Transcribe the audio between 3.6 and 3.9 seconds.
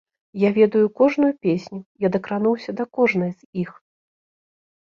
іх.